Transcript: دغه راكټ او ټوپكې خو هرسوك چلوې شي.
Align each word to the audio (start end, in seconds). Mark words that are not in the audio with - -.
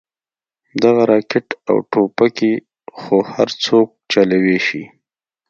دغه 0.83 1.03
راكټ 1.11 1.47
او 1.69 1.75
ټوپكې 1.91 2.53
خو 2.99 3.15
هرسوك 3.33 3.89
چلوې 4.11 4.57
شي. 4.67 4.83